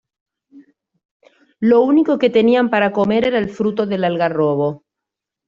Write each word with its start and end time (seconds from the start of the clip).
Lo 1.59 1.81
único 1.83 2.17
que 2.17 2.31
tenían 2.31 2.71
para 2.71 2.91
comer 2.91 3.27
era 3.27 3.37
el 3.37 3.51
fruto 3.51 3.85
del 3.85 4.03
algarrobo. 4.03 4.83